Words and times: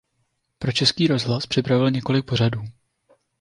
Pro 0.59 0.71
Český 0.71 1.07
rozhlas 1.07 1.45
připravil 1.47 1.91
několik 1.91 2.25
pořadů. 2.25 2.61